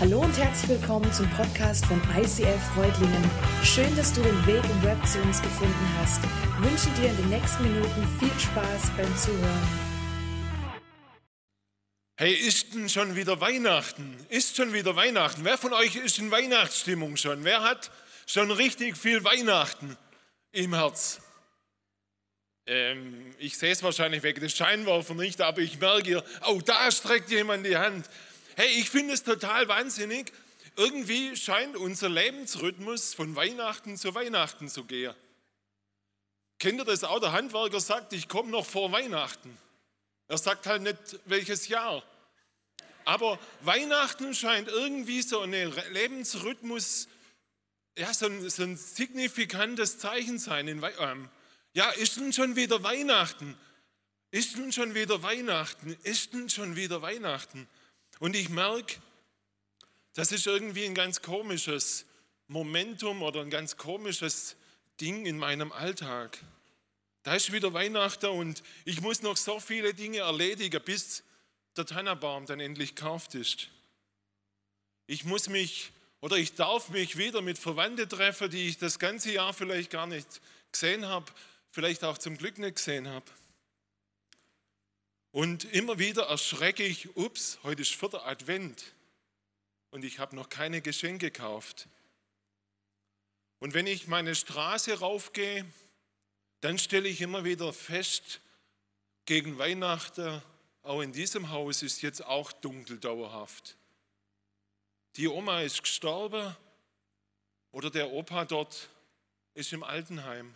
[0.00, 3.30] Hallo und herzlich willkommen zum Podcast von ICF Freudlingen.
[3.64, 6.20] Schön, dass du den Weg im Web zu uns gefunden hast.
[6.22, 9.68] Ich wünsche dir in den nächsten Minuten viel Spaß beim Zuhören.
[12.16, 14.16] Hey, ist denn schon wieder Weihnachten?
[14.28, 15.44] Ist schon wieder Weihnachten?
[15.44, 17.42] Wer von euch ist in Weihnachtsstimmung schon?
[17.42, 17.90] Wer hat
[18.24, 19.96] schon richtig viel Weihnachten
[20.52, 21.20] im Herz?
[22.68, 26.88] Ähm, ich sehe es wahrscheinlich wegen des Scheinwerfers nicht, aber ich merke hier, oh, da
[26.92, 28.08] streckt jemand die Hand.
[28.58, 30.32] Hey, ich finde es total wahnsinnig.
[30.74, 35.14] Irgendwie scheint unser Lebensrhythmus von Weihnachten zu Weihnachten zu gehen.
[36.58, 37.20] Kennt ihr das auch?
[37.20, 39.56] Der Handwerker sagt, ich komme noch vor Weihnachten.
[40.26, 42.02] Er sagt halt nicht, welches Jahr.
[43.04, 45.52] Aber Weihnachten scheint irgendwie so ein
[45.92, 47.06] Lebensrhythmus,
[47.96, 50.66] ja, so ein, so ein signifikantes Zeichen sein.
[50.66, 51.28] In, ähm,
[51.74, 53.56] ja, ist denn schon wieder Weihnachten?
[54.32, 55.96] Ist denn schon wieder Weihnachten?
[56.02, 57.68] Ist denn schon wieder Weihnachten?
[58.18, 58.96] Und ich merke,
[60.14, 62.06] das ist irgendwie ein ganz komisches
[62.48, 64.56] Momentum oder ein ganz komisches
[65.00, 66.38] Ding in meinem Alltag.
[67.22, 71.22] Da ist wieder Weihnachten und ich muss noch so viele Dinge erledigen, bis
[71.76, 73.68] der Tannenbaum dann endlich gekauft ist.
[75.06, 79.32] Ich muss mich oder ich darf mich wieder mit Verwandten treffen, die ich das ganze
[79.32, 80.40] Jahr vielleicht gar nicht
[80.72, 81.26] gesehen habe,
[81.70, 83.26] vielleicht auch zum Glück nicht gesehen habe.
[85.30, 88.94] Und immer wieder erschrecke ich, ups, heute ist vierter Advent
[89.90, 91.88] und ich habe noch keine Geschenke gekauft.
[93.58, 95.66] Und wenn ich meine Straße raufgehe,
[96.60, 98.40] dann stelle ich immer wieder fest,
[99.26, 100.42] gegen Weihnachten,
[100.82, 103.76] auch in diesem Haus ist jetzt auch dunkel dauerhaft.
[105.16, 106.56] Die Oma ist gestorben
[107.70, 108.88] oder der Opa dort
[109.52, 110.54] ist im Altenheim.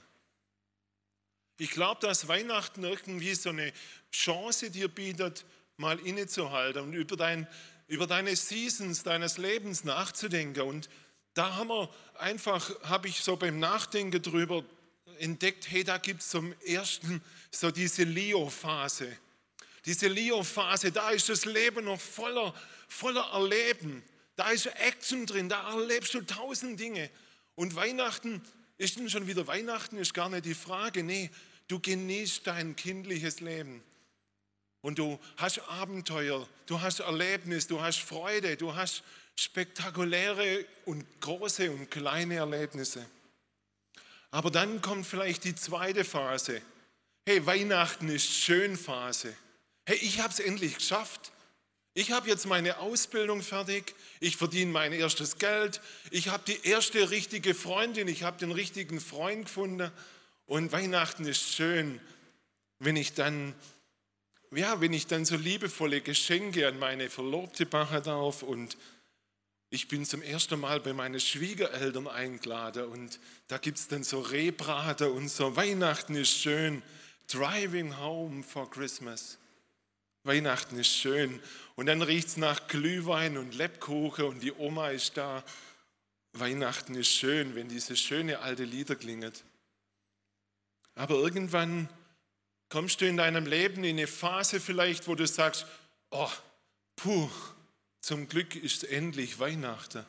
[1.59, 3.73] Ich glaube, dass Weihnachten irgendwie so eine
[4.11, 5.45] Chance dir bietet,
[5.77, 7.47] mal innezuhalten und über, dein,
[7.89, 10.63] über deine Seasons deines Lebens nachzudenken.
[10.63, 10.89] Und
[11.35, 14.65] da haben wir einfach, habe ich so beim Nachdenken drüber
[15.19, 19.17] entdeckt, hey, da gibt es zum ersten so diese Leo-Phase.
[19.85, 22.55] Diese Leo-Phase, da ist das Leben noch voller,
[22.89, 24.03] voller Erleben.
[24.37, 27.11] Da ist Action drin, da erlebst du tausend Dinge.
[27.55, 28.43] Und Weihnachten,
[28.83, 31.05] ist denn schon wieder Weihnachten, ist gar nicht die Frage.
[31.05, 31.31] Nee,
[31.69, 33.83] du genießt dein kindliches Leben.
[34.81, 39.05] Und du hast Abenteuer, du hast Erlebnis, du hast Freude, du hast
[39.37, 43.07] spektakuläre und große und kleine Erlebnisse.
[44.33, 46.61] Aber dann kommt vielleicht die zweite Phase.
[47.25, 49.33] Hey, Weihnachten ist schön Phase.
[49.87, 51.31] Hey, ich habe es endlich geschafft.
[51.95, 55.81] Ich habe jetzt meine Ausbildung fertig, ich verdiene mein erstes Geld,
[56.11, 59.91] ich habe die erste richtige Freundin, ich habe den richtigen Freund gefunden
[60.47, 62.01] und Weihnachten ist schön,
[62.79, 63.55] wenn ich dann
[64.55, 68.77] ja, wenn ich dann so liebevolle Geschenke an meine Verlobte machen darf und
[69.71, 74.21] ich bin zum ersten Mal bei meinen Schwiegereltern eingeladen und da gibt es dann so
[74.21, 75.57] Rehbraten und so.
[75.57, 76.83] Weihnachten ist schön.
[77.29, 79.39] Driving home for Christmas.
[80.25, 81.41] Weihnachten ist schön.
[81.75, 85.45] Und dann riecht es nach Glühwein und Lebkuchen und die Oma ist da.
[86.33, 89.33] Weihnachten ist schön, wenn diese schöne alte Lieder klingen.
[90.95, 91.89] Aber irgendwann
[92.73, 95.67] Kommst du in deinem Leben in eine Phase vielleicht, wo du sagst,
[96.09, 96.31] oh,
[96.97, 97.29] puh,
[98.01, 100.07] zum Glück ist endlich Weihnachten.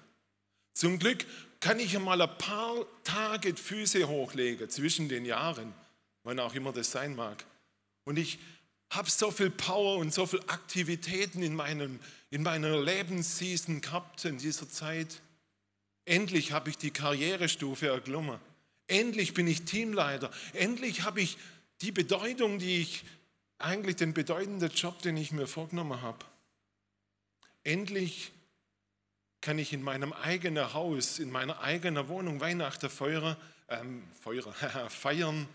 [0.73, 1.25] Zum Glück
[1.59, 5.73] kann ich einmal ein paar Tage die Füße hochlegen zwischen den Jahren,
[6.23, 7.43] wann auch immer das sein mag.
[8.05, 8.39] Und ich
[8.95, 11.99] habe so viel Power und so viele Aktivitäten in, meinem,
[12.29, 15.21] in meiner Lebensseason gehabt in dieser Zeit.
[16.05, 18.39] Endlich habe ich die Karrierestufe erklommen.
[18.87, 20.29] Endlich bin ich Teamleiter.
[20.53, 21.37] Endlich habe ich
[21.81, 23.03] die Bedeutung, die ich
[23.57, 26.25] eigentlich den bedeutenden Job, den ich mir vorgenommen habe.
[27.63, 28.31] Endlich
[29.41, 33.37] kann ich in meinem eigenen Haus, in meiner eigenen Wohnung Weihnachten feiern,
[33.69, 34.03] ähm,
[34.89, 35.47] feiern,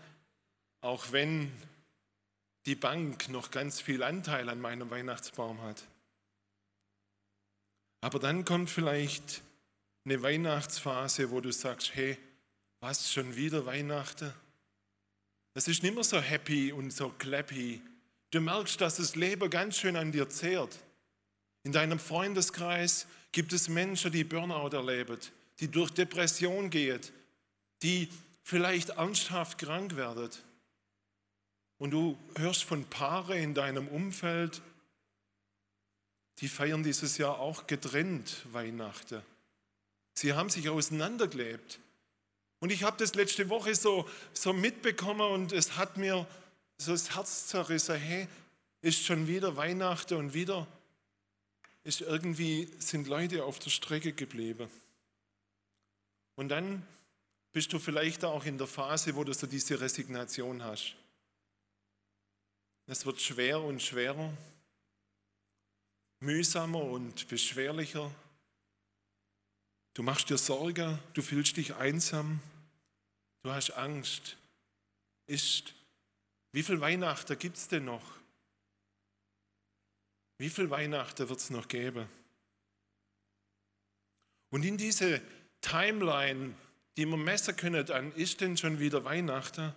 [0.81, 1.51] auch wenn
[2.65, 5.83] die Bank noch ganz viel Anteil an meinem Weihnachtsbaum hat.
[8.01, 9.41] Aber dann kommt vielleicht
[10.05, 12.17] eine Weihnachtsphase, wo du sagst, hey,
[12.79, 14.33] was schon wieder Weihnachten?
[15.53, 17.81] Es ist nicht mehr so happy und so clappy.
[18.31, 20.79] Du merkst, dass das Leben ganz schön an dir zehrt.
[21.63, 25.17] In deinem Freundeskreis gibt es Menschen, die Burnout erleben,
[25.59, 27.01] die durch Depression gehen,
[27.83, 28.09] die
[28.43, 30.29] vielleicht ernsthaft krank werden.
[31.79, 34.61] Und du hörst von Paaren in deinem Umfeld,
[36.39, 39.21] die feiern dieses Jahr auch getrennt Weihnachten.
[40.13, 41.79] Sie haben sich auseinandergelebt.
[42.59, 46.27] Und ich habe das letzte Woche so, so mitbekommen und es hat mir
[46.77, 47.95] so das Herz zerrissen.
[47.95, 48.27] Hey,
[48.81, 50.67] ist schon wieder Weihnachten und wieder
[51.83, 54.69] ist irgendwie, sind Leute auf der Strecke geblieben.
[56.35, 56.85] Und dann
[57.51, 60.95] bist du vielleicht auch in der Phase, wo du so diese Resignation hast.
[62.91, 64.35] Es wird schwer und schwerer,
[66.21, 68.09] mühsamer und beschwerlicher.
[69.93, 72.39] Du machst dir Sorge, du fühlst dich einsam,
[73.43, 74.37] du hast Angst.
[75.27, 75.75] Ist,
[76.51, 78.17] wie viel Weihnachten gibt es denn noch?
[80.39, 82.09] Wie viel Weihnachten wird es noch geben?
[84.49, 85.21] Und in diese
[85.61, 86.55] Timeline,
[86.97, 89.75] die man messen können, dann ist denn schon wieder Weihnachten,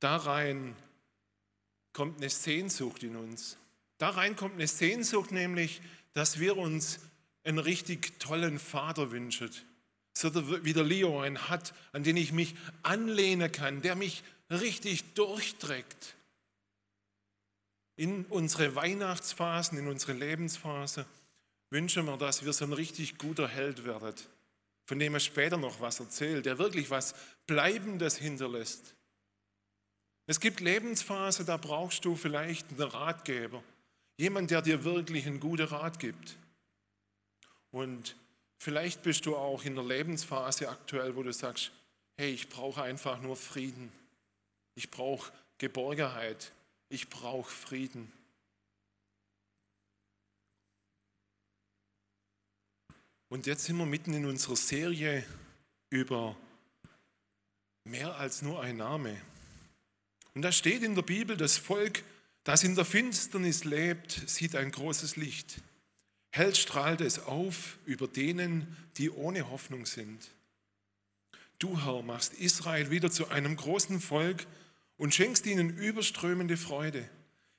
[0.00, 0.76] da rein
[1.94, 3.56] kommt eine Sehnsucht in uns.
[3.96, 5.80] Da rein kommt eine Sehnsucht, nämlich,
[6.12, 7.00] dass wir uns
[7.44, 9.50] einen richtig tollen Vater wünschen.
[10.12, 15.14] So wie der Leo einen hat, an den ich mich anlehnen kann, der mich richtig
[15.14, 16.14] durchträgt
[17.96, 21.06] in unsere Weihnachtsphasen, in unsere Lebensphase
[21.70, 24.14] wünschen wir, dass wir so ein richtig guter Held werden,
[24.86, 27.14] von dem er später noch was erzählt, der wirklich was
[27.46, 28.94] Bleibendes hinterlässt.
[30.26, 33.62] Es gibt Lebensphasen, da brauchst du vielleicht einen Ratgeber,
[34.16, 36.36] jemand, der dir wirklich einen guten Rat gibt.
[37.70, 38.16] Und
[38.58, 41.72] vielleicht bist du auch in der Lebensphase aktuell, wo du sagst,
[42.16, 43.92] hey, ich brauche einfach nur Frieden.
[44.74, 46.52] Ich brauche Geborgenheit
[46.94, 48.12] ich brauche Frieden.
[53.28, 55.26] Und jetzt sind wir mitten in unserer Serie
[55.90, 56.36] über
[57.84, 59.20] mehr als nur ein Name.
[60.34, 62.02] Und da steht in der Bibel, das Volk,
[62.42, 65.62] das in der Finsternis lebt, sieht ein großes Licht.
[66.30, 70.30] Hell strahlt es auf über denen, die ohne Hoffnung sind.
[71.58, 74.46] Du, Herr, machst Israel wieder zu einem großen Volk,
[74.96, 77.08] und schenkst ihnen überströmende Freude.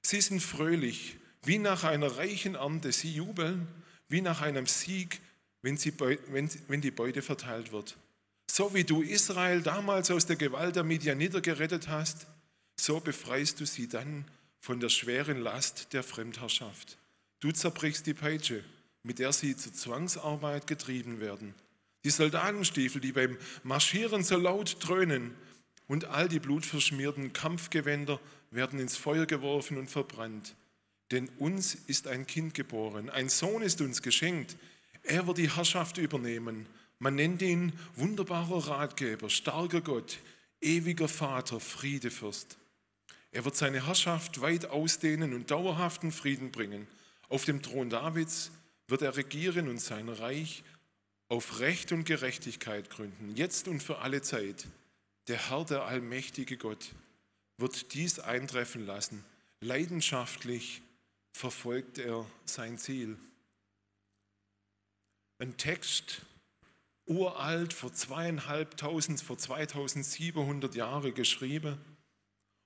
[0.01, 2.91] Sie sind fröhlich, wie nach einer reichen Ernte.
[2.91, 3.67] Sie jubeln,
[4.07, 5.19] wie nach einem Sieg,
[5.61, 7.97] wenn, sie, wenn, wenn die Beute verteilt wird.
[8.49, 12.27] So wie du Israel damals aus der Gewalt der Midianiter gerettet hast,
[12.75, 14.25] so befreist du sie dann
[14.59, 16.97] von der schweren Last der Fremdherrschaft.
[17.39, 18.63] Du zerbrichst die Peitsche,
[19.03, 21.53] mit der sie zur Zwangsarbeit getrieben werden.
[22.03, 25.35] Die Soldatenstiefel, die beim Marschieren so laut dröhnen,
[25.87, 28.19] und all die blutverschmierten Kampfgewänder
[28.49, 30.55] werden ins Feuer geworfen und verbrannt.
[31.11, 34.57] Denn uns ist ein Kind geboren, ein Sohn ist uns geschenkt.
[35.03, 36.65] Er wird die Herrschaft übernehmen.
[36.97, 40.17] Man nennt ihn wunderbarer Ratgeber, starker Gott,
[40.61, 42.57] ewiger Vater, Friedefürst.
[43.35, 46.87] Er wird seine Herrschaft weit ausdehnen und dauerhaften Frieden bringen.
[47.27, 48.49] Auf dem Thron Davids
[48.87, 50.63] wird er regieren und sein Reich
[51.27, 54.65] auf Recht und Gerechtigkeit gründen, jetzt und für alle Zeit.
[55.27, 56.93] Der Herr, der allmächtige Gott,
[57.57, 59.25] wird dies eintreffen lassen.
[59.59, 60.81] Leidenschaftlich
[61.33, 63.17] verfolgt er sein Ziel.
[65.39, 66.21] Ein Text,
[67.05, 71.77] uralt, vor zweieinhalbtausend, vor 2700 Jahren geschrieben.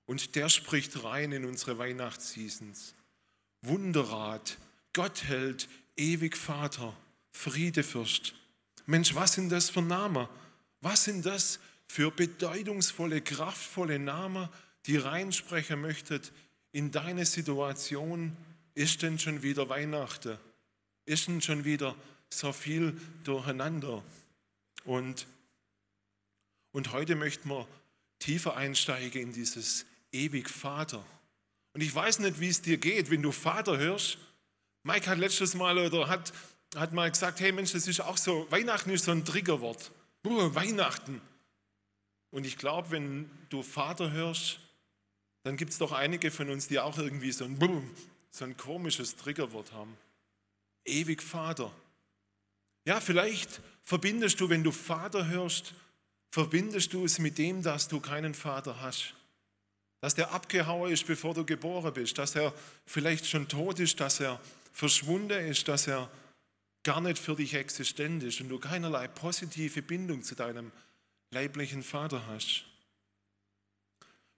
[0.09, 2.95] Und der spricht rein in unsere Weihnachtsseasons.
[3.61, 4.57] Wunderrat,
[4.91, 6.97] Gott hält, ewig Vater,
[7.31, 8.33] Friedefürst.
[8.87, 10.27] Mensch, was sind das für Namen?
[10.81, 14.49] Was sind das für bedeutungsvolle, kraftvolle Namen,
[14.87, 16.31] die reinsprechen möchtet
[16.71, 18.35] in deine Situation,
[18.73, 20.39] ist denn schon wieder Weihnachten?
[21.05, 21.95] Ist denn schon wieder
[22.31, 24.03] so viel durcheinander?
[24.85, 25.27] Und,
[26.71, 27.67] und heute möchten wir
[28.17, 31.05] tiefer einsteigen in dieses ewig Vater.
[31.73, 34.17] Und ich weiß nicht, wie es dir geht, wenn du Vater hörst.
[34.83, 36.33] Mike hat letztes Mal oder hat,
[36.75, 39.91] hat mal gesagt, hey Mensch, das ist auch so, Weihnachten ist so ein Triggerwort.
[40.23, 41.21] Weihnachten.
[42.31, 44.59] Und ich glaube, wenn du Vater hörst,
[45.43, 47.89] dann gibt es doch einige von uns, die auch irgendwie so ein,
[48.29, 49.97] so ein komisches Triggerwort haben.
[50.85, 51.71] Ewig Vater.
[52.85, 55.73] Ja, vielleicht verbindest du, wenn du Vater hörst,
[56.31, 59.15] verbindest du es mit dem, dass du keinen Vater hast.
[60.01, 62.17] Dass der abgehauen ist, bevor du geboren bist.
[62.17, 62.53] Dass er
[62.85, 64.39] vielleicht schon tot ist, dass er
[64.71, 66.09] verschwunden ist, dass er
[66.83, 70.71] gar nicht für dich existent ist und du keinerlei positive Bindung zu deinem
[71.31, 72.63] leiblichen Vater hast.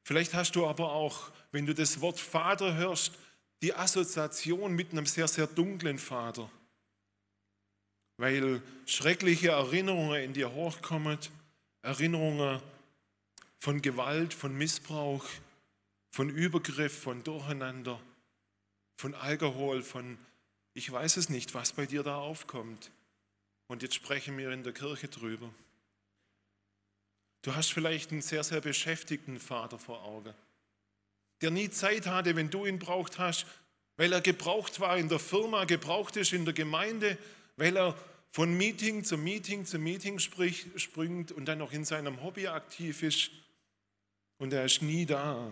[0.04, 3.14] Vielleicht hast du aber auch, wenn du das Wort Vater hörst,
[3.62, 6.50] die Assoziation mit einem sehr, sehr dunklen Vater,
[8.18, 11.20] weil schreckliche Erinnerungen in dir hochkommen,
[11.84, 12.60] Erinnerungen
[13.60, 15.26] von Gewalt, von Missbrauch,
[16.12, 18.00] von Übergriff, von Durcheinander,
[18.98, 20.18] von Alkohol, von
[20.74, 22.92] ich weiß es nicht, was bei dir da aufkommt.
[23.68, 25.50] Und jetzt sprechen wir in der Kirche drüber.
[27.42, 30.34] Du hast vielleicht einen sehr, sehr beschäftigten Vater vor Augen,
[31.42, 33.48] der nie Zeit hatte, wenn du ihn braucht hast,
[33.98, 37.18] weil er gebraucht war in der Firma, gebraucht ist in der Gemeinde,
[37.56, 37.98] weil er
[38.32, 43.32] von Meeting zu Meeting zu Meeting springt und dann noch in seinem Hobby aktiv ist.
[44.38, 45.52] Und er ist nie da,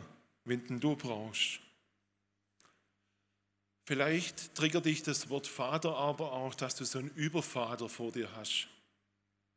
[0.50, 1.62] wenn du brauchst.
[3.86, 8.30] Vielleicht triggert dich das Wort Vater aber auch, dass du so einen Übervater vor dir
[8.36, 8.68] hast,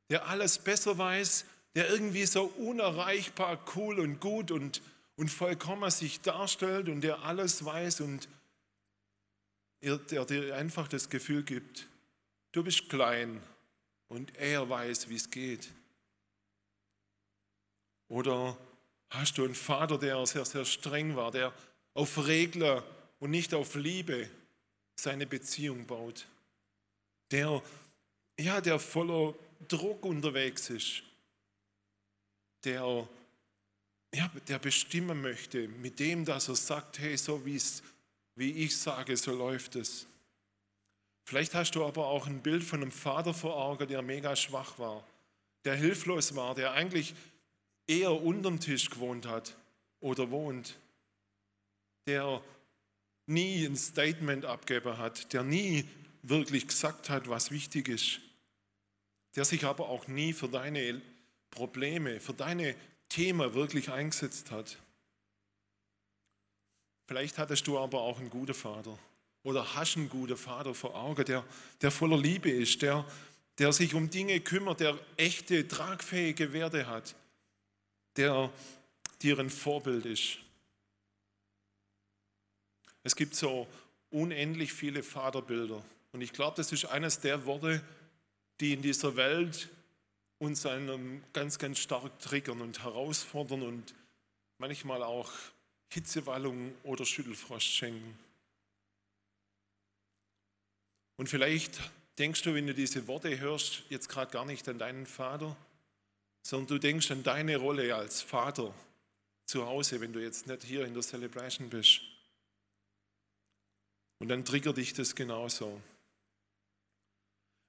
[0.09, 1.45] der alles besser weiß,
[1.75, 4.83] der irgendwie so unerreichbar cool und gut und,
[5.17, 8.29] und vollkommen sich darstellt und der alles weiß und
[9.83, 11.89] der dir einfach das Gefühl gibt,
[12.53, 13.43] du bist klein
[14.09, 15.69] und er weiß, wie es geht.
[18.09, 18.57] Oder
[19.13, 21.53] hast du einen Vater, der sehr, sehr streng war, der
[21.95, 22.83] auf Regler
[23.21, 24.29] und nicht auf Liebe
[24.97, 26.27] seine Beziehung baut.
[27.31, 27.63] Der,
[28.39, 29.35] ja, der voller
[29.69, 31.03] Druck unterwegs ist.
[32.65, 33.09] Der,
[34.15, 39.33] ja, der bestimmen möchte mit dem, dass er sagt, hey, so wie ich sage, so
[39.33, 40.07] läuft es.
[41.25, 44.79] Vielleicht hast du aber auch ein Bild von einem Vater vor Augen, der mega schwach
[44.79, 45.05] war,
[45.65, 47.15] der hilflos war, der eigentlich
[47.87, 49.57] eher unterm Tisch gewohnt hat
[50.01, 50.79] oder wohnt,
[52.07, 52.43] der
[53.27, 55.89] nie ein Statement abgegeben hat, der nie
[56.23, 58.21] wirklich gesagt hat, was wichtig ist,
[59.35, 61.01] der sich aber auch nie für deine
[61.51, 62.75] Probleme, für deine
[63.09, 64.79] Themen wirklich eingesetzt hat.
[67.07, 68.99] Vielleicht hattest du aber auch einen guten Vater
[69.43, 71.45] oder hast einen guten Vater vor Augen, der,
[71.81, 73.05] der voller Liebe ist, der,
[73.59, 77.15] der sich um Dinge kümmert, der echte, tragfähige Werte hat,
[78.17, 78.53] der
[79.21, 80.39] dir ein Vorbild ist.
[83.03, 83.67] Es gibt so
[84.11, 85.85] unendlich viele Vaterbilder.
[86.13, 87.83] Und ich glaube, das ist eines der Worte,
[88.61, 89.69] die in dieser Welt
[90.39, 93.95] uns einem ganz, ganz stark triggern und herausfordern und
[94.59, 95.33] manchmal auch
[95.89, 98.19] Hitzewallung oder Schüttelfrost schenken.
[101.17, 101.81] Und vielleicht
[102.19, 105.57] denkst du, wenn du diese Worte hörst, jetzt gerade gar nicht an deinen Vater,
[106.43, 108.75] sondern du denkst an deine Rolle als Vater
[109.47, 112.01] zu Hause, wenn du jetzt nicht hier in der Celebration bist.
[114.19, 115.81] Und dann triggert dich das genauso.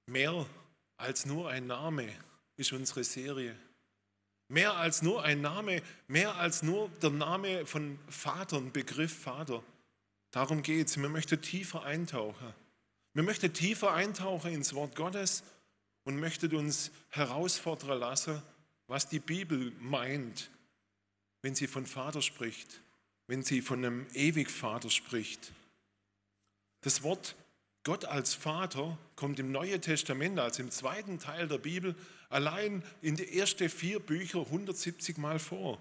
[0.06, 0.46] Mehr
[0.96, 2.12] als nur ein Name
[2.56, 3.56] ist unsere Serie.
[4.48, 9.62] Mehr als nur ein Name, mehr als nur der Name von Vater, Begriff Vater.
[10.30, 10.96] Darum geht es.
[10.96, 12.54] Wir möchten tiefer eintauchen.
[13.14, 15.44] Wir möchten tiefer eintauchen ins Wort Gottes
[16.04, 18.42] und möchten uns herausfordern lassen,
[18.86, 20.50] was die Bibel meint,
[21.42, 22.80] wenn sie von Vater spricht,
[23.26, 25.52] wenn sie von einem Ewigvater spricht.
[26.82, 27.36] Das Wort
[27.84, 31.94] Gott als Vater kommt im Neuen Testament, also im zweiten Teil der Bibel,
[32.30, 35.78] allein in die ersten vier Bücher 170 Mal vor.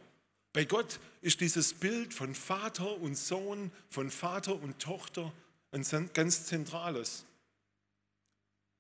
[0.51, 5.31] Bei Gott ist dieses Bild von Vater und Sohn, von Vater und Tochter
[5.72, 5.83] ein
[6.13, 7.25] ganz zentrales.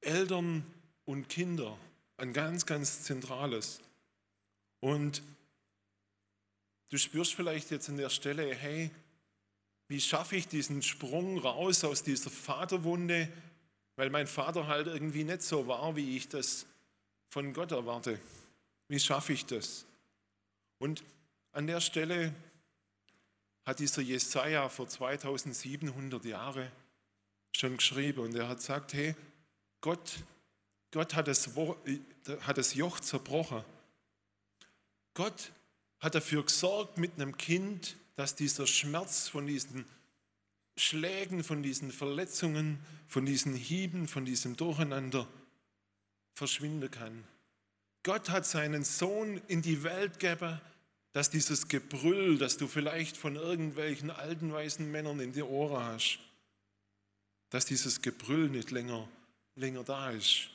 [0.01, 0.65] Eltern
[1.05, 1.77] und Kinder,
[2.17, 3.79] ein ganz, ganz zentrales.
[4.83, 5.21] Und
[6.89, 8.91] du spürst vielleicht jetzt an der Stelle, hey,
[9.87, 13.31] wie schaffe ich diesen Sprung raus aus dieser Vaterwunde,
[13.95, 16.65] weil mein Vater halt irgendwie nicht so war, wie ich das
[17.29, 18.19] von Gott erwarte.
[18.89, 19.85] Wie schaffe ich das?
[20.79, 21.01] Und
[21.53, 22.35] an der Stelle
[23.65, 26.69] hat dieser Jesaja vor 2700 Jahren
[27.55, 29.15] schon geschrieben und er hat gesagt, hey,
[29.79, 30.17] Gott,
[30.91, 31.51] Gott hat das,
[32.41, 33.63] hat das Joch zerbrochen.
[35.13, 35.51] Gott
[35.99, 39.85] hat dafür gesorgt mit einem Kind, dass dieser Schmerz von diesen
[40.75, 45.27] Schlägen, von diesen Verletzungen, von diesen Hieben, von diesem Durcheinander
[46.33, 47.23] verschwinden kann.
[48.03, 50.59] Gott hat seinen Sohn in die Welt gegeben,
[51.13, 56.19] dass dieses Gebrüll, das du vielleicht von irgendwelchen alten weißen Männern in die Ohren hast,
[57.51, 59.07] dass dieses Gebrüll nicht länger,
[59.55, 60.49] länger da ist.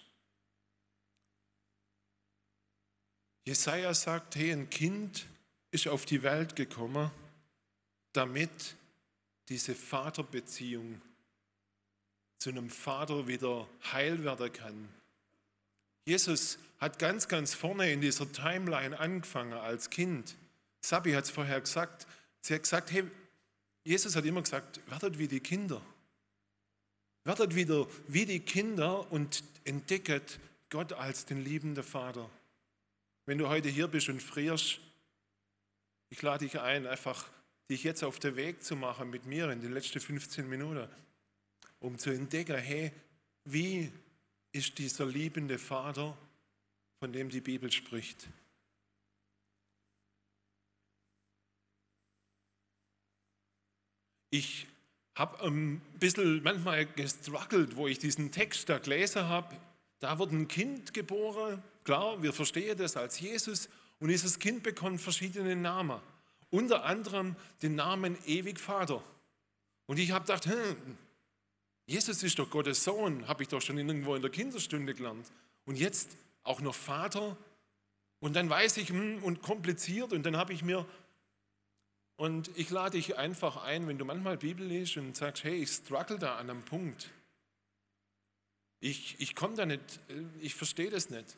[3.49, 5.27] Jesaja sagt: Hey, ein Kind
[5.71, 7.11] ist auf die Welt gekommen
[8.19, 8.75] damit
[9.49, 11.01] diese Vaterbeziehung
[12.39, 14.89] zu einem Vater wieder heil werden kann.
[16.05, 20.35] Jesus hat ganz, ganz vorne in dieser Timeline angefangen als Kind.
[20.81, 22.09] Sabi hat es vorher gesagt.
[22.41, 23.05] Sie hat gesagt, hey,
[23.85, 25.81] Jesus hat immer gesagt, werdet wie die Kinder.
[27.25, 30.41] Werdet wieder wie die Kinder und entdecket
[30.71, 32.29] Gott als den liebenden Vater.
[33.29, 34.81] Wenn du heute hier bist und frierst,
[36.09, 37.29] ich lade dich ein, einfach
[37.69, 40.89] dich jetzt auf den Weg zu machen mit mir in den letzten 15 Minuten,
[41.79, 42.91] um zu entdecken, hey,
[43.45, 43.93] wie
[44.53, 46.17] ist dieser liebende Vater,
[47.01, 48.27] von dem die Bibel spricht?
[54.31, 54.67] Ich
[55.17, 59.55] habe ein bisschen manchmal gestruggelt, wo ich diesen Text da gelesen habe.
[59.99, 65.01] Da wird ein Kind geboren, klar, wir verstehen das als Jesus, und dieses Kind bekommt
[65.01, 65.99] verschiedene Namen.
[66.51, 69.03] Unter anderem den Namen Ewig Vater.
[69.87, 70.77] Und ich habe gedacht, hm,
[71.87, 75.27] Jesus ist doch Gottes Sohn, habe ich doch schon irgendwo in der Kinderstunde gelernt.
[75.65, 76.11] Und jetzt
[76.43, 77.39] auch noch Vater.
[78.21, 80.13] Und dann weiß ich, hm, und kompliziert.
[80.13, 80.85] Und dann habe ich mir,
[82.17, 85.71] und ich lade dich einfach ein, wenn du manchmal Bibel liest und sagst, hey, ich
[85.71, 87.09] struggle da an einem Punkt.
[88.81, 90.01] Ich, ich komme da nicht,
[90.43, 91.35] ich verstehe das nicht.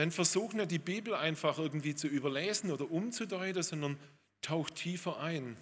[0.00, 3.98] Dann versuch nicht die Bibel einfach irgendwie zu überlesen oder umzudeuten, sondern
[4.40, 5.58] tauch tiefer ein.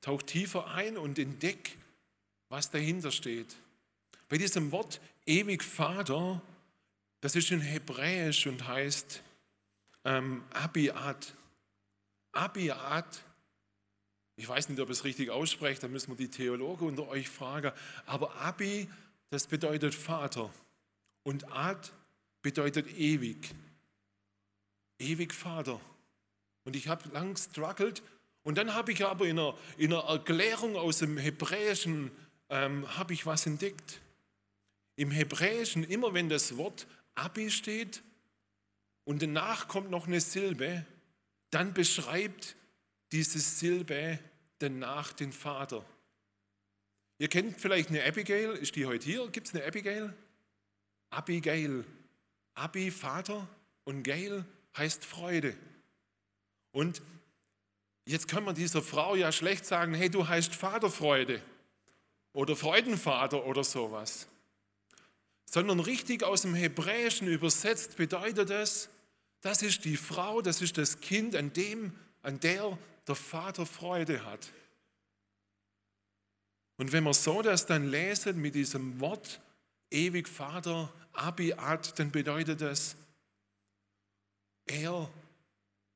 [0.00, 1.76] Tauch tiefer ein und entdeck,
[2.48, 3.56] was dahinter steht.
[4.30, 6.40] Bei diesem Wort ewig Vater,
[7.20, 9.22] das ist in Hebräisch und heißt
[10.06, 11.34] ähm, Abiat.
[12.32, 13.22] Abiat,
[14.36, 17.72] ich weiß nicht, ob es richtig ausspricht, da müssen wir die Theologen unter euch fragen,
[18.06, 18.88] aber Abi,
[19.28, 20.50] das bedeutet Vater
[21.22, 21.90] und Ad
[22.44, 23.52] bedeutet ewig.
[25.00, 25.80] Ewig Vater.
[26.62, 28.02] Und ich habe lang struggelt
[28.44, 32.12] und dann habe ich aber in einer, in einer Erklärung aus dem Hebräischen
[32.50, 34.00] ähm, habe ich was entdeckt.
[34.96, 36.86] Im Hebräischen, immer wenn das Wort
[37.16, 38.02] Abi steht
[39.04, 40.84] und danach kommt noch eine Silbe,
[41.50, 42.56] dann beschreibt
[43.10, 44.18] diese Silbe
[44.58, 45.84] danach den Vater.
[47.18, 49.26] Ihr kennt vielleicht eine Abigail, ist die heute hier?
[49.28, 50.12] Gibt es eine Abigail?
[51.10, 51.84] Abigail.
[52.54, 53.46] Abi, Vater
[53.84, 54.44] und Gail
[54.76, 55.56] heißt Freude.
[56.72, 57.02] Und
[58.04, 61.40] jetzt kann man dieser Frau ja schlecht sagen, hey, du heißt Vaterfreude
[62.32, 64.28] oder Freudenvater oder sowas.
[65.46, 68.88] Sondern richtig aus dem Hebräischen übersetzt bedeutet es,
[69.40, 71.92] das ist die Frau, das ist das Kind, an dem,
[72.22, 74.50] an der der Vater Freude hat.
[76.76, 79.40] Und wenn wir so das dann lesen mit diesem Wort,
[79.90, 82.96] ewig Vater, Abiat, dann bedeutet das,
[84.66, 85.10] er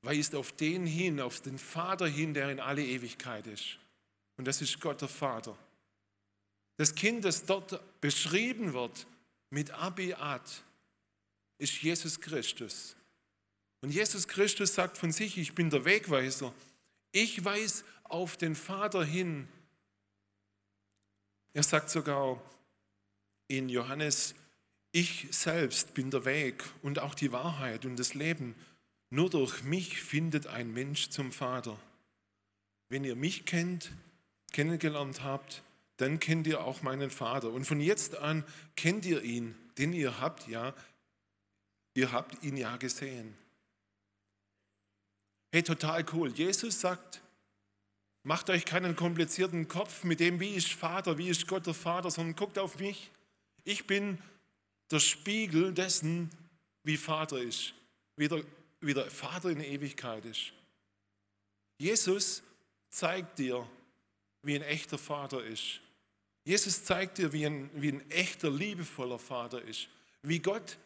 [0.02, 3.78] weist auf den hin, auf den Vater hin, der in alle Ewigkeit ist.
[4.36, 5.56] Und das ist Gott der Vater.
[6.76, 9.06] Das Kind, das dort beschrieben wird
[9.50, 10.62] mit Abiat,
[11.58, 12.94] ist Jesus Christus.
[13.80, 16.54] Und Jesus Christus sagt von sich, ich bin der Wegweiser.
[17.12, 19.48] Ich weise auf den Vater hin.
[21.52, 22.40] Er sagt sogar
[23.48, 24.34] in Johannes,
[24.92, 28.54] ich selbst bin der Weg und auch die Wahrheit und das Leben.
[29.10, 31.78] Nur durch mich findet ein Mensch zum Vater.
[32.88, 33.92] Wenn ihr mich kennt,
[34.52, 35.62] kennengelernt habt,
[35.98, 37.50] dann kennt ihr auch meinen Vater.
[37.50, 38.44] Und von jetzt an
[38.76, 40.74] kennt ihr ihn, denn ihr habt ja,
[41.94, 43.36] ihr habt ihn ja gesehen.
[45.50, 46.30] Hey, total cool.
[46.32, 47.22] Jesus sagt,
[48.22, 52.10] macht euch keinen komplizierten Kopf mit dem, wie ist Vater, wie ist Gott der Vater,
[52.10, 53.10] sondern guckt auf mich.
[53.64, 54.18] Ich bin
[54.90, 56.30] der Spiegel dessen,
[56.82, 57.74] wie Vater ist,
[58.16, 58.42] wie der,
[58.80, 60.52] wie der Vater in der Ewigkeit ist.
[61.78, 62.42] Jesus
[62.90, 63.68] zeigt dir,
[64.42, 65.80] wie ein echter Vater ist.
[66.44, 69.88] Jesus zeigt dir, wie ein, wie ein echter, liebevoller Vater ist.
[70.22, 70.78] Wie Gott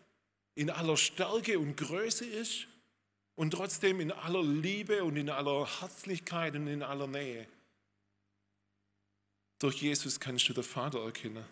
[0.54, 2.66] in aller Stärke und Größe ist
[3.36, 7.46] und trotzdem in aller Liebe und in aller Herzlichkeit und in aller Nähe.
[9.58, 11.44] Durch Jesus kannst du den Vater erkennen.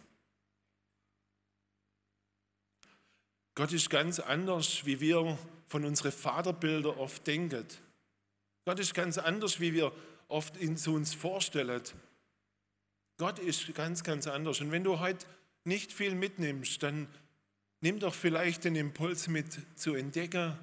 [3.55, 7.67] Gott ist ganz anders, wie wir von unseren Vaterbildern oft denken.
[8.65, 9.93] Gott ist ganz anders, wie wir
[10.29, 11.83] oft ihn zu uns vorstellen.
[13.19, 14.61] Gott ist ganz, ganz anders.
[14.61, 15.27] Und wenn du heute
[15.65, 17.07] nicht viel mitnimmst, dann
[17.81, 20.57] nimm doch vielleicht den Impuls mit zu entdecken,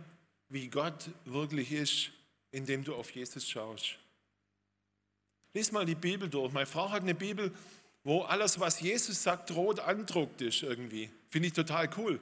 [0.50, 2.12] wie Gott wirklich ist,
[2.52, 3.98] indem du auf Jesus schaust.
[5.54, 6.52] Lies mal die Bibel durch.
[6.54, 7.52] Meine Frau hat eine Bibel,
[8.04, 11.10] wo alles, was Jesus sagt, rot andruckt ist irgendwie.
[11.30, 12.20] Finde ich total cool.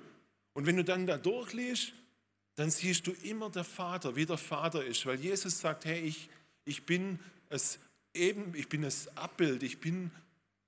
[0.55, 1.93] Und wenn du dann da durchliest,
[2.55, 6.29] dann siehst du immer der Vater, wie der Vater ist, weil Jesus sagt, hey, ich,
[6.63, 7.77] ich bin es
[8.15, 10.09] eben, ich bin das Abbild, ich bin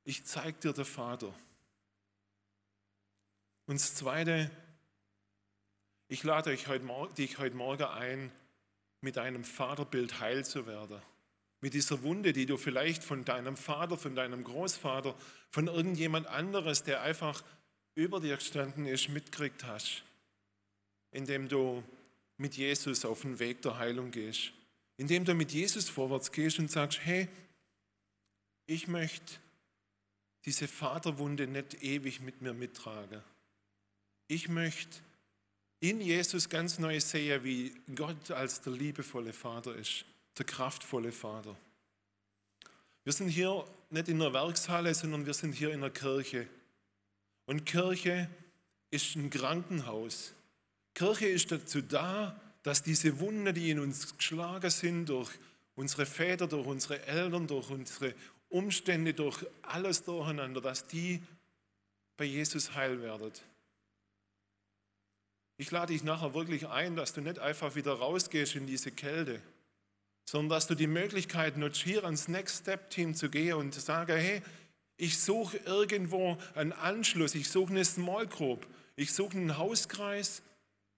[0.08, 1.34] ich zeige dir der Vater.
[3.66, 4.50] Und das Zweite,
[6.08, 8.32] ich lade euch heute, dich heute Morgen ein,
[9.02, 11.02] mit einem Vaterbild heil zu werden.
[11.60, 15.14] Mit dieser Wunde, die du vielleicht von deinem Vater, von deinem Großvater,
[15.50, 17.44] von irgendjemand anderes, der einfach
[17.98, 20.04] über dir gestanden ist, mitkriegt hast.
[21.12, 21.84] Indem du
[22.38, 24.52] mit Jesus auf den Weg der Heilung gehst.
[24.98, 27.28] Indem du mit Jesus vorwärts gehst und sagst, hey,
[28.68, 29.34] ich möchte
[30.46, 33.24] diese Vaterwunde nicht ewig mit mir mittrage.
[34.28, 35.00] Ich möchte
[35.80, 40.06] in Jesus ganz neu sehen, wie Gott als der liebevolle Vater ist,
[40.38, 41.56] der kraftvolle Vater.
[43.04, 46.48] Wir sind hier nicht in einer Werkshalle, sondern wir sind hier in der Kirche.
[47.48, 48.30] Und Kirche
[48.92, 50.34] ist ein Krankenhaus.
[50.94, 55.32] Kirche ist dazu da, dass diese Wunden, die in uns geschlagen sind, durch
[55.76, 58.14] unsere Väter, durch unsere Eltern, durch unsere
[58.50, 61.24] Umstände, durch alles durcheinander, dass die
[62.18, 63.32] bei Jesus heil werden.
[65.58, 69.42] Ich lade dich nachher wirklich ein, dass du nicht einfach wieder rausgehst in diese Kälte,
[70.26, 73.80] sondern dass du die Möglichkeit nutzt, hier ans Next Step Team zu gehen und zu
[73.80, 74.42] sagen, hey,
[74.98, 80.42] ich suche irgendwo einen Anschluss, ich suche eine Small Group, ich suche einen Hauskreis,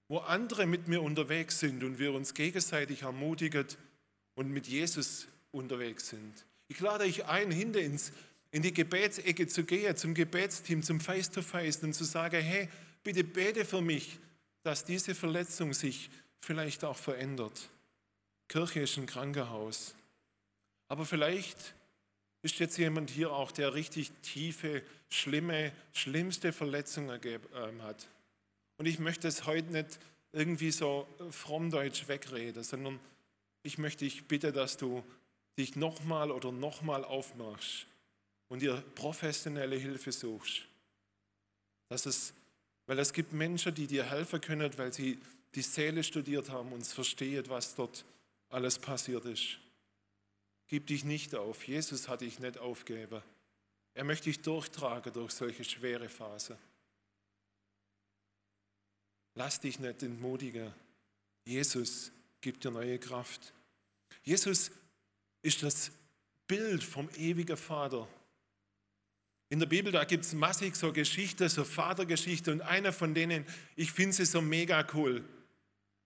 [0.08, 3.68] wo andere mit mir unterwegs sind und wir uns gegenseitig ermutigen
[4.36, 6.46] und mit Jesus unterwegs sind.
[6.68, 8.12] Ich lade euch ein, hinter ins,
[8.52, 12.70] in die Gebetsecke zu gehen, zum Gebetsteam, zum Face-to-Face -face und zu sagen, hey,
[13.04, 14.18] bitte bete für mich,
[14.64, 16.10] dass diese Verletzung sich
[16.42, 17.70] vielleicht auch verändert.
[18.48, 19.94] Kirche ist ein Krankenhaus.
[20.88, 21.76] Aber vielleicht
[22.42, 28.08] ist jetzt jemand hier auch, der richtig tiefe, schlimme, schlimmste Verletzungen ähm, hat.
[28.78, 30.00] Und ich möchte es heute nicht
[30.32, 33.00] irgendwie so frommdeutsch wegreden, sondern
[33.64, 35.04] ich möchte dich bitten, dass du
[35.58, 37.88] dich nochmal oder nochmal aufmachst
[38.48, 40.62] und dir professionelle Hilfe suchst.
[41.90, 42.34] Dass es,
[42.86, 45.20] weil es gibt Menschen, die dir helfen können, weil sie
[45.56, 48.06] die Seele studiert haben und verstehen, was dort
[48.50, 49.58] alles passiert ist.
[50.70, 51.68] Gib dich nicht auf.
[51.68, 53.22] Jesus hat dich nicht aufgegeben.
[53.96, 56.56] Er möchte dich durchtragen durch solche schwere Phasen.
[59.34, 60.72] Lass dich nicht entmutigen.
[61.44, 63.52] Jesus gibt dir neue Kraft.
[64.24, 64.72] Jesus
[65.42, 65.92] ist das
[66.48, 68.08] Bild vom ewigen Vater.
[69.50, 73.44] In der Bibel, da gibt es massig so Geschichten, so Vatergeschichte und einer von denen,
[73.76, 75.28] ich finde sie so mega cool.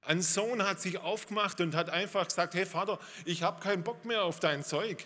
[0.06, 4.06] Ein Sohn hat sich aufgemacht und hat einfach gesagt, hey Vater, ich habe keinen Bock
[4.06, 5.06] mehr auf dein Zeug.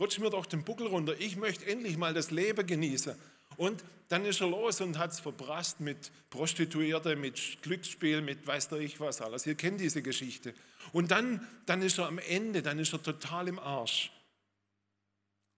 [0.00, 3.14] Rutsch mir doch den Buckel runter, ich möchte endlich mal das Leben genießen.
[3.56, 8.68] Und dann ist er los und hat es verprasst mit Prostituierte, mit Glücksspiel, mit weiß
[8.68, 9.46] der ich was alles.
[9.46, 10.54] Ihr kennt diese Geschichte.
[10.92, 14.10] Und dann, dann ist er am Ende, dann ist er total im Arsch.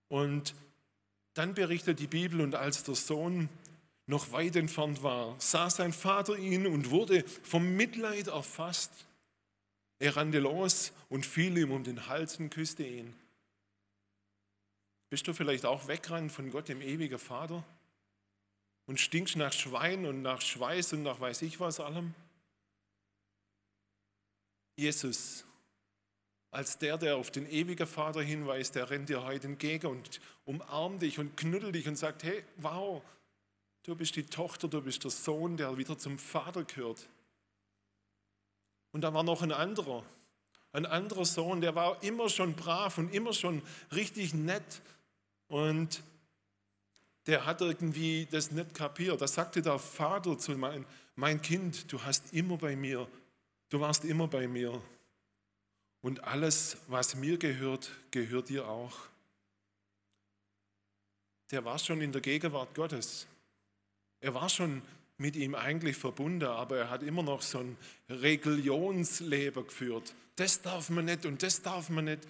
[0.09, 0.55] Und
[1.35, 3.49] dann berichtet die Bibel, und als der Sohn
[4.07, 9.07] noch weit entfernt war, sah sein Vater ihn und wurde vom Mitleid erfasst.
[9.99, 13.15] Er rannte los und fiel ihm um den Hals und küsste ihn.
[15.09, 17.65] Bist du vielleicht auch weggerannt von Gott, dem ewigen Vater?
[18.87, 22.15] Und stinkst nach Schwein und nach Schweiß und nach weiß ich was allem?
[24.77, 25.47] Jesus,
[26.51, 31.01] als der, der auf den ewigen Vater hinweist, der rennt dir heute entgegen und umarmt
[31.01, 33.03] dich und knuddelt dich und sagt, hey, wow,
[33.85, 37.07] Du bist die Tochter, du bist der Sohn, der wieder zum Vater gehört.
[38.93, 40.05] Und da war noch ein anderer,
[40.73, 44.81] ein anderer Sohn, der war immer schon brav und immer schon richtig nett.
[45.49, 46.03] Und
[47.27, 49.21] der hat irgendwie das nicht kapiert.
[49.21, 53.07] Da sagte der Vater zu mein, mein Kind, du hast immer bei mir,
[53.69, 54.81] du warst immer bei mir.
[56.01, 58.97] Und alles, was mir gehört, gehört dir auch.
[61.51, 63.27] Der war schon in der Gegenwart Gottes.
[64.25, 64.81] Er war schon
[65.19, 67.77] mit ihm eigentlich verbunden, aber er hat immer noch so ein
[68.09, 70.15] Religionsleben geführt.
[70.37, 72.27] Das darf man nicht und das darf man nicht.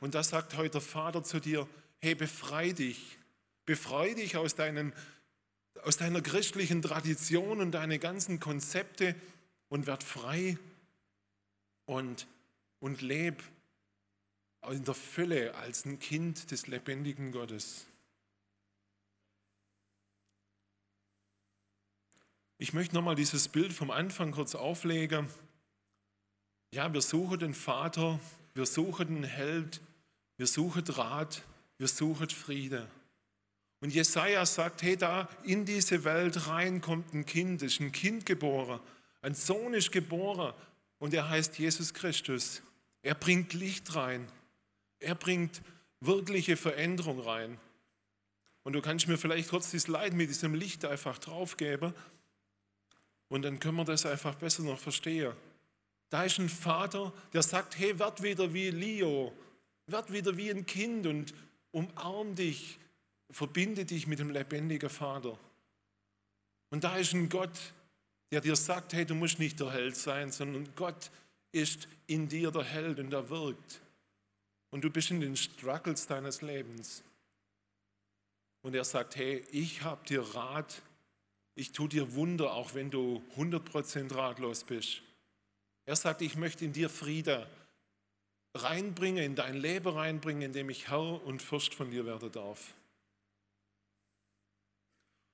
[0.00, 3.18] Und da sagt heute der Vater zu dir, hey, befrei dich.
[3.66, 4.94] Befrei dich aus, deinen,
[5.82, 9.14] aus deiner christlichen Tradition und deine ganzen Konzepte
[9.68, 10.56] und werd frei
[11.84, 12.26] und,
[12.80, 13.42] und leb
[14.70, 17.84] in der Fülle als ein Kind des lebendigen Gottes.
[22.62, 25.26] Ich möchte nochmal dieses Bild vom Anfang kurz auflegen.
[26.70, 28.20] Ja, wir suchen den Vater,
[28.54, 29.80] wir suchen den Held,
[30.36, 31.42] wir suchen Rat,
[31.78, 32.88] wir suchen Friede.
[33.80, 38.26] Und Jesaja sagt: Hey, da in diese Welt rein kommt ein Kind, ist ein Kind
[38.26, 38.78] geboren,
[39.22, 40.54] ein Sohn ist geboren
[41.00, 42.62] und er heißt Jesus Christus.
[43.02, 44.24] Er bringt Licht rein,
[45.00, 45.62] er bringt
[45.98, 47.58] wirkliche Veränderung rein.
[48.62, 51.92] Und du kannst mir vielleicht kurz dieses Leid mit diesem Licht einfach draufgeben.
[53.32, 55.32] Und dann können wir das einfach besser noch verstehen.
[56.10, 59.32] Da ist ein Vater, der sagt, hey, werd wieder wie Leo,
[59.86, 61.32] werd wieder wie ein Kind und
[61.70, 62.78] umarm dich,
[63.30, 65.38] verbinde dich mit dem lebendigen Vater.
[66.68, 67.58] Und da ist ein Gott,
[68.30, 71.10] der dir sagt, hey, du musst nicht der Held sein, sondern Gott
[71.52, 73.80] ist in dir der Held und er wirkt.
[74.68, 77.02] Und du bist in den Struggles deines Lebens.
[78.60, 80.82] Und er sagt, hey, ich habe dir Rat
[81.54, 85.02] ich tue dir Wunder, auch wenn du 100% ratlos bist.
[85.84, 87.46] Er sagt, ich möchte in dir Friede.
[88.54, 92.74] reinbringe, in dein Leben reinbringe, indem ich Herr und Fürst von dir werden darf.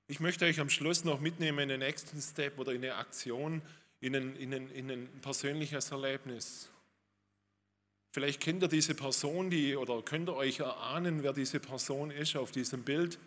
[0.07, 3.61] Ich möchte euch am Schluss noch mitnehmen in den nächsten Step oder in eine Aktion,
[3.99, 6.69] in ein, in ein, in ein persönliches Erlebnis.
[8.11, 12.35] Vielleicht kennt ihr diese Person, die, oder könnt ihr euch erahnen, wer diese Person ist
[12.35, 13.19] auf diesem Bild.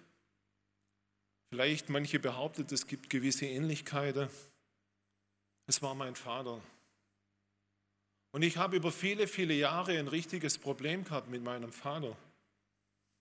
[1.52, 4.30] Vielleicht manche behauptet, es gibt gewisse Ähnlichkeiten.
[5.66, 6.62] Es war mein Vater.
[8.30, 12.16] Und ich habe über viele, viele Jahre ein richtiges Problem gehabt mit meinem Vater.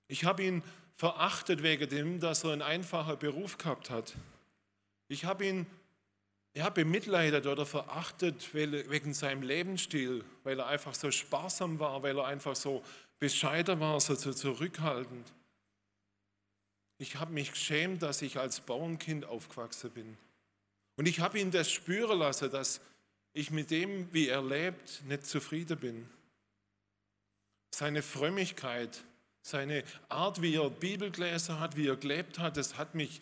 [0.07, 0.63] Ich habe ihn
[0.95, 4.15] verachtet wegen dem, dass er einen einfachen Beruf gehabt hat.
[5.09, 5.65] Ich habe ihn
[6.53, 12.27] ja, bemitleidet oder verachtet wegen seinem Lebensstil, weil er einfach so sparsam war, weil er
[12.27, 12.81] einfach so
[13.19, 15.33] bescheiden war, so zurückhaltend.
[17.01, 20.17] Ich habe mich geschämt, dass ich als Bauernkind aufgewachsen bin.
[20.97, 22.79] Und ich habe ihn das spüren lassen, dass
[23.33, 26.07] ich mit dem, wie er lebt, nicht zufrieden bin.
[27.73, 29.03] Seine Frömmigkeit,
[29.41, 33.19] seine Art, wie er Bibel gelesen hat, wie er gelebt hat, das hat mich,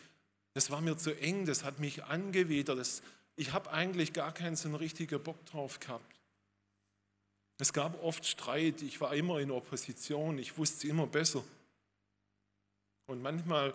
[0.55, 2.77] das war mir zu eng, das hat mich angewidert.
[2.77, 3.01] Das,
[3.37, 6.19] ich habe eigentlich gar keinen so richtigen Bock drauf gehabt.
[7.59, 11.45] Es gab oft Streit, ich war immer in Opposition, ich wusste immer besser.
[13.09, 13.73] Und manchmal,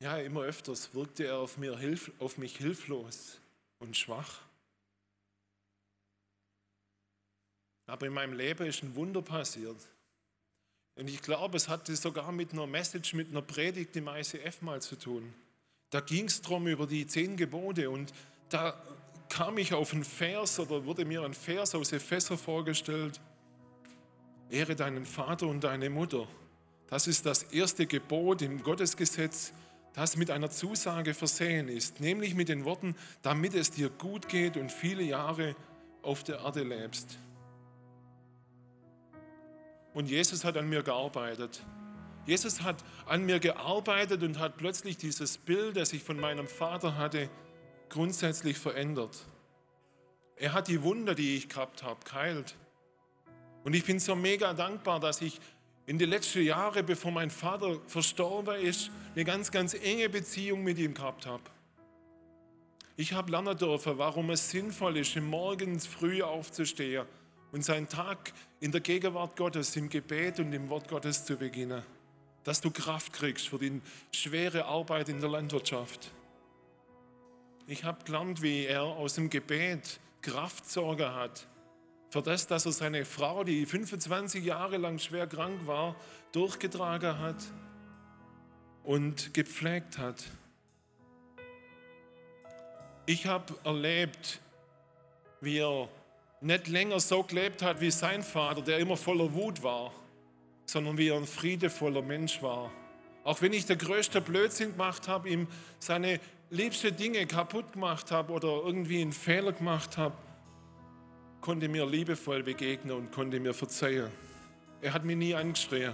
[0.00, 1.78] ja, immer öfters wirkte er auf, mir,
[2.18, 3.38] auf mich hilflos
[3.78, 4.40] und schwach.
[7.86, 9.76] Aber in meinem Leben ist ein Wunder passiert.
[10.96, 14.82] Und ich glaube, es hatte sogar mit einer Message, mit einer Predigt im ICF mal
[14.82, 15.32] zu tun.
[15.90, 18.12] Da ging es darum über die zehn Gebote und
[18.48, 18.82] da
[19.28, 23.20] kam ich auf einen Vers oder wurde mir ein Vers aus Epheser vorgestellt.
[24.50, 26.26] Ehre deinen Vater und deine Mutter.
[26.88, 29.52] Das ist das erste Gebot im Gottesgesetz,
[29.94, 34.56] das mit einer Zusage versehen ist, nämlich mit den Worten, damit es dir gut geht
[34.56, 35.54] und viele Jahre
[36.02, 37.18] auf der Erde lebst.
[39.94, 41.62] Und Jesus hat an mir gearbeitet.
[42.26, 46.96] Jesus hat an mir gearbeitet und hat plötzlich dieses Bild, das ich von meinem Vater
[46.96, 47.30] hatte,
[47.88, 49.16] grundsätzlich verändert.
[50.36, 52.56] Er hat die Wunder, die ich gehabt habe, geheilt.
[53.62, 55.40] Und ich bin so mega dankbar, dass ich
[55.86, 60.78] in den letzten Jahren, bevor mein Vater verstorben ist, eine ganz, ganz enge Beziehung mit
[60.78, 61.42] ihm gehabt habe.
[62.96, 67.06] Ich habe lernen dürfen, warum es sinnvoll ist, morgens früh aufzustehen
[67.50, 71.82] und seinen Tag in der Gegenwart Gottes, im Gebet und im Wort Gottes zu beginnen.
[72.44, 73.80] Dass du Kraft kriegst für die
[74.12, 76.12] schwere Arbeit in der Landwirtschaft.
[77.66, 81.46] Ich habe gelernt, wie er aus dem Gebet Kraftsorge hat.
[82.14, 85.96] Für das, dass er seine Frau, die 25 Jahre lang schwer krank war,
[86.30, 87.42] durchgetragen hat
[88.84, 90.22] und gepflegt hat.
[93.06, 94.38] Ich habe erlebt,
[95.40, 95.88] wie er
[96.40, 99.90] nicht länger so gelebt hat wie sein Vater, der immer voller Wut war,
[100.66, 102.70] sondern wie er ein friedevoller Mensch war.
[103.24, 105.48] Auch wenn ich der größte Blödsinn gemacht habe, ihm
[105.80, 110.14] seine liebste Dinge kaputt gemacht habe oder irgendwie einen Fehler gemacht habe,
[111.44, 114.10] konnte mir liebevoll begegnen und konnte mir verzeihen.
[114.80, 115.92] Er hat mich nie angeschrien.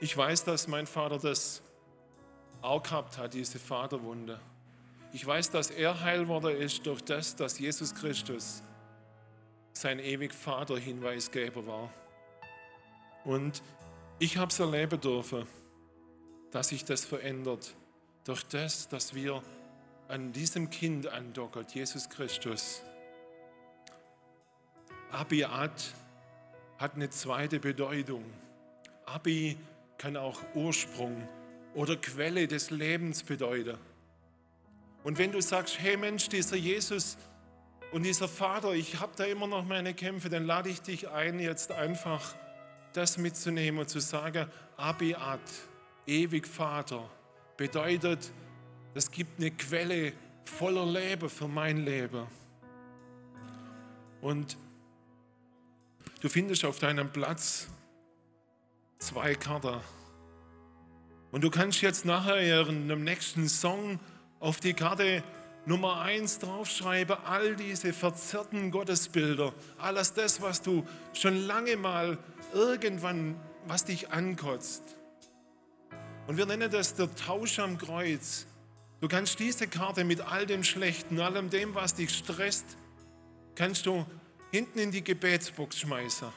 [0.00, 1.60] Ich weiß, dass mein Vater das
[2.62, 4.40] auch gehabt hat, diese Vaterwunde.
[5.12, 8.62] Ich weiß, dass er Heilworder ist durch das, dass Jesus Christus
[9.72, 11.92] sein ewig Vater Hinweisgeber war.
[13.24, 13.60] Und
[14.20, 15.48] ich habe es erleben dürfen,
[16.52, 17.74] dass sich das verändert
[18.22, 19.42] durch das, dass wir
[20.08, 22.82] an diesem Kind andockert, Jesus Christus.
[25.10, 25.94] Abiat
[26.78, 28.24] hat eine zweite Bedeutung.
[29.06, 29.56] Abi
[29.98, 31.28] kann auch Ursprung
[31.74, 33.78] oder Quelle des Lebens bedeuten.
[35.02, 37.16] Und wenn du sagst, hey Mensch, dieser Jesus
[37.92, 41.38] und dieser Vater, ich habe da immer noch meine Kämpfe, dann lade ich dich ein,
[41.38, 42.34] jetzt einfach
[42.92, 45.40] das mitzunehmen und zu sagen, Abiat,
[46.06, 47.08] ewig Vater,
[47.56, 48.32] bedeutet,
[48.94, 50.12] es gibt eine Quelle
[50.44, 52.26] voller Leben für mein Leben.
[54.20, 54.56] Und
[56.20, 57.68] du findest auf deinem Platz
[58.98, 59.80] zwei Karten.
[61.32, 63.98] Und du kannst jetzt nachher in einem nächsten Song
[64.38, 65.22] auf die Karte
[65.66, 72.18] Nummer eins draufschreibe, all diese verzerrten Gottesbilder, alles das, was du schon lange mal
[72.52, 73.34] irgendwann,
[73.66, 74.82] was dich ankotzt.
[76.26, 78.46] Und wir nennen das der Tausch am Kreuz.
[79.04, 82.64] Du kannst diese Karte mit all dem Schlechten, allem dem, was dich stresst,
[83.54, 84.06] kannst du
[84.50, 86.28] hinten in die Gebetsbox schmeißen.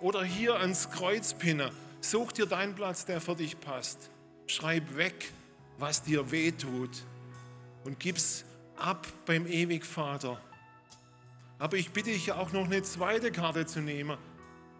[0.00, 1.70] Oder hier ans Kreuz pinnen.
[2.00, 4.10] Such dir deinen Platz, der für dich passt.
[4.48, 5.30] Schreib weg,
[5.78, 6.90] was dir weh tut
[7.84, 8.44] und gib's
[8.76, 10.40] ab beim Ewigvater.
[11.60, 14.18] Aber ich bitte dich auch noch eine zweite Karte zu nehmen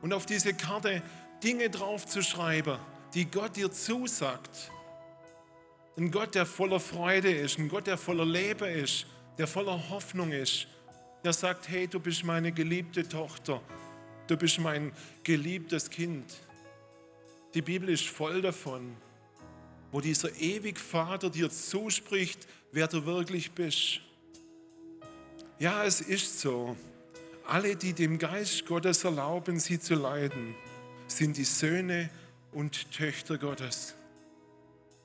[0.03, 1.01] und auf diese Karte
[1.45, 2.77] Dinge draufzuschreiben,
[3.14, 4.73] die Gott dir zusagt.
[6.00, 9.04] Ein Gott, der voller Freude ist, ein Gott, der voller Leben ist,
[9.36, 10.66] der voller Hoffnung ist.
[11.22, 13.60] Der sagt, hey, du bist meine geliebte Tochter,
[14.26, 14.92] du bist mein
[15.24, 16.24] geliebtes Kind.
[17.52, 18.96] Die Bibel ist voll davon,
[19.92, 24.00] wo dieser ewig Vater dir zuspricht, wer du wirklich bist.
[25.58, 26.78] Ja, es ist so.
[27.46, 30.54] Alle, die dem Geist Gottes erlauben, sie zu leiden,
[31.08, 32.08] sind die Söhne
[32.52, 33.96] und Töchter Gottes.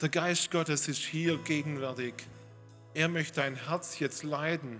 [0.05, 2.13] Der Geist Gottes ist hier gegenwärtig.
[2.93, 4.79] Er möchte dein Herz jetzt leiden,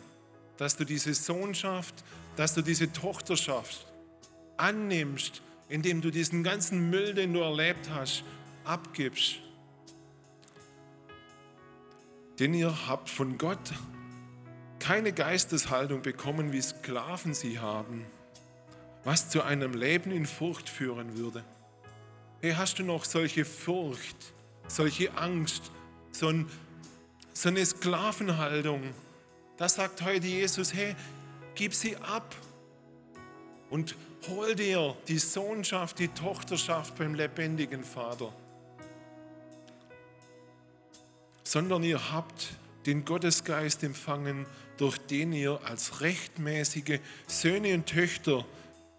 [0.58, 2.04] dass du diese Sohnschaft,
[2.36, 3.88] dass du diese Tochterschaft
[4.58, 8.24] annimmst, indem du diesen ganzen Müll, den du erlebt hast,
[8.66, 9.38] abgibst.
[12.38, 13.74] Denn ihr habt von Gott
[14.78, 18.06] keine Geisteshaltung bekommen, wie Sklaven sie haben,
[19.04, 21.44] was zu einem Leben in Furcht führen würde.
[22.42, 24.36] Hey, hast du noch solche Furcht,
[24.67, 25.71] solche Angst,
[26.12, 26.49] so, ein,
[27.34, 28.82] so eine Sklavenhaltung?
[29.58, 30.95] Da sagt heute Jesus, hey,
[31.56, 32.36] gib sie ab
[33.69, 33.95] und
[34.28, 38.34] hol dir die Sohnschaft, die Tochterschaft beim lebendigen Vater.
[41.43, 42.54] Sondern ihr habt
[42.86, 44.45] den Gottesgeist empfangen,
[44.78, 48.45] durch den ihr als rechtmäßige Söhne und Töchter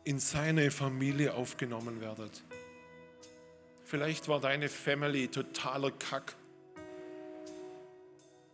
[0.04, 2.42] in seine Familie aufgenommen werdet.
[3.86, 6.36] Vielleicht war deine Family totaler Kack,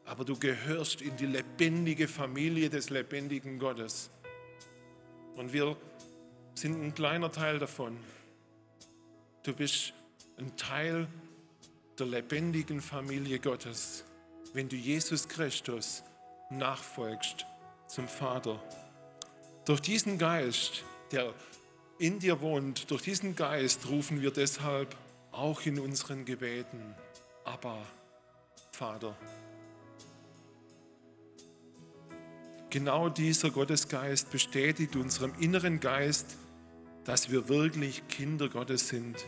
[0.04, 4.10] aber du gehörst in die lebendige Familie des lebendigen Gottes.
[5.34, 5.76] Und wir
[6.54, 7.96] sind ein kleiner Teil davon.
[9.42, 9.92] Du bist
[10.38, 11.08] ein Teil
[11.98, 14.04] der lebendigen Familie Gottes
[14.54, 16.02] wenn du Jesus Christus
[16.50, 17.46] nachfolgst
[17.88, 18.62] zum Vater.
[19.64, 21.32] Durch diesen Geist, der
[21.98, 24.96] in dir wohnt, durch diesen Geist rufen wir deshalb
[25.32, 26.94] auch in unseren Gebeten,
[27.44, 27.78] aber
[28.70, 29.16] Vater.
[32.70, 36.36] Genau dieser Gottesgeist bestätigt unserem inneren Geist,
[37.04, 39.26] dass wir wirklich Kinder Gottes sind.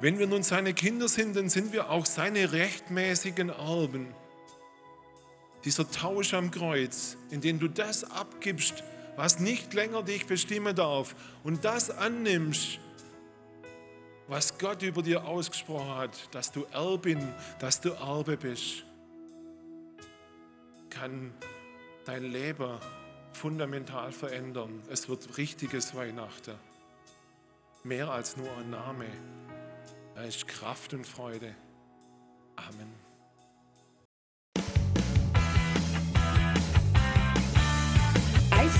[0.00, 4.14] Wenn wir nun seine Kinder sind, dann sind wir auch seine rechtmäßigen Erben.
[5.64, 8.84] Dieser Tausch am Kreuz, in dem du das abgibst,
[9.16, 12.78] was nicht länger dich bestimmen darf und das annimmst,
[14.28, 18.84] was Gott über dir ausgesprochen hat, dass du Erbin, dass du Erbe bist,
[20.90, 21.32] kann
[22.04, 22.78] dein Leben
[23.32, 24.82] fundamental verändern.
[24.90, 26.54] Es wird richtiges Weihnachten.
[27.84, 29.06] Mehr als nur ein Name.
[30.14, 31.54] Da ist Kraft und Freude.
[32.56, 33.07] Amen.